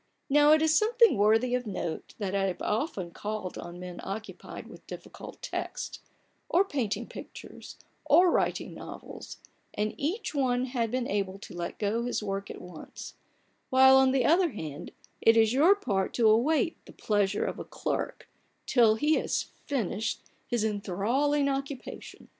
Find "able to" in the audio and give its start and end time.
11.07-11.53